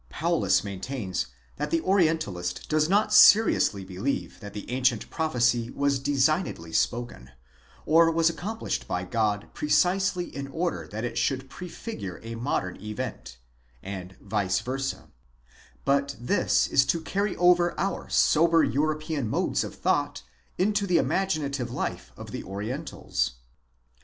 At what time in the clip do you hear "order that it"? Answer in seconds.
10.47-11.19